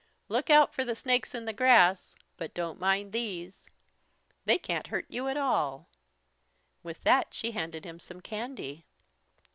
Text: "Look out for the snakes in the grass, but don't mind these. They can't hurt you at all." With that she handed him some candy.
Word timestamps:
"Look 0.29 0.49
out 0.49 0.73
for 0.73 0.83
the 0.83 0.95
snakes 0.95 1.35
in 1.35 1.45
the 1.45 1.53
grass, 1.53 2.15
but 2.35 2.55
don't 2.55 2.79
mind 2.79 3.11
these. 3.11 3.67
They 4.45 4.57
can't 4.57 4.87
hurt 4.87 5.05
you 5.09 5.27
at 5.27 5.37
all." 5.37 5.89
With 6.81 7.03
that 7.03 7.35
she 7.35 7.51
handed 7.51 7.85
him 7.85 7.99
some 7.99 8.19
candy. 8.19 8.87